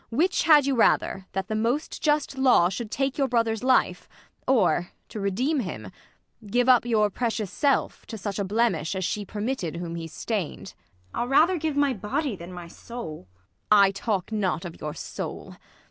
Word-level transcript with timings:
"Which 0.09 0.45
had 0.45 0.65
you 0.65 0.73
rather, 0.73 1.27
that 1.33 1.47
the 1.47 1.53
most 1.53 2.01
just 2.01 2.35
law 2.35 2.69
Should 2.69 2.89
take 2.89 3.19
your 3.19 3.27
brother's 3.27 3.63
life, 3.63 4.09
or, 4.47 4.89
to 5.09 5.19
redeem 5.19 5.59
him, 5.59 5.91
Give 6.47 6.67
up 6.67 6.87
your 6.87 7.11
precious 7.11 7.51
self 7.51 8.07
to 8.07 8.17
such 8.17 8.39
a 8.39 8.43
blemish 8.43 8.95
As 8.95 9.05
she 9.05 9.25
permitted 9.25 9.75
whom 9.75 9.93
he 9.93 10.07
stain'd 10.07 10.73
1 11.13 11.19
ISAB. 11.21 11.21
I'll 11.21 11.27
rather 11.27 11.57
give 11.59 11.77
my 11.77 11.93
body 11.93 12.35
than 12.35 12.51
my 12.51 12.67
soul. 12.67 13.27
Ang. 13.71 13.77
I 13.79 13.91
talk 13.91 14.31
not 14.31 14.65
of 14.65 14.81
your 14.81 14.95
soul. 14.95 15.55